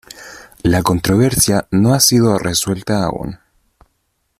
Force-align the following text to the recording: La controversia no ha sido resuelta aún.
La 0.63 0.81
controversia 0.81 1.67
no 1.69 1.93
ha 1.93 1.99
sido 1.99 2.39
resuelta 2.39 3.03
aún. 3.03 3.37